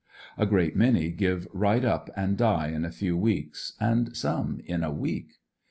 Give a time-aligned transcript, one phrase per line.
[0.35, 4.17] A great many give right up and die in a f e w weeks, and
[4.17, 5.33] some in a week.